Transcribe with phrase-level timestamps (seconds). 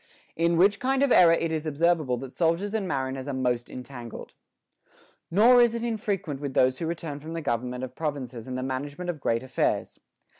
[0.35, 4.33] In which kind of error it is observable that soldiers and mariners are most entangled.
[5.29, 8.63] Nor is it infrequent with those who return from the government of provinces and the
[8.63, 9.99] management of great affairs.